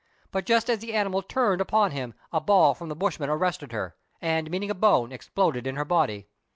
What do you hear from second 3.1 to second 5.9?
arrested her, and, meeting a bone, exploded in her